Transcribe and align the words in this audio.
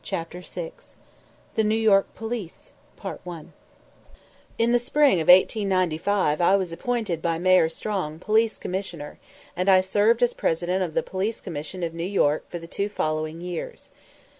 CHAPTER 0.03 0.39
VI 0.41 0.71
THE 1.53 1.63
NEW 1.63 1.75
YORK 1.77 2.15
POLICE 2.15 2.71
In 4.57 4.71
the 4.71 4.79
spring 4.79 5.21
of 5.21 5.27
1895 5.27 6.41
I 6.41 6.55
was 6.55 6.71
appointed 6.71 7.21
by 7.21 7.37
Mayor 7.37 7.69
Strong 7.69 8.17
Police 8.17 8.57
Commissioner, 8.57 9.19
and 9.55 9.69
I 9.69 9.81
served 9.81 10.23
as 10.23 10.33
President 10.33 10.81
of 10.81 10.95
the 10.95 11.03
Police 11.03 11.39
Commission 11.39 11.83
of 11.83 11.93
New 11.93 12.03
York 12.03 12.49
for 12.49 12.57
the 12.57 12.65
two 12.65 12.89
following 12.89 13.41
years. 13.41 13.91